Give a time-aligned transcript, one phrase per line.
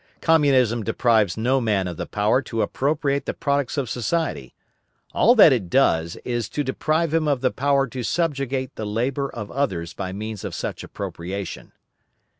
[0.19, 4.55] Communism deprives no man of the power to appropriate the products of society;
[5.13, 9.29] all that it does is to deprive him of the power to subjugate the labour
[9.29, 11.71] of others by means of such appropriation.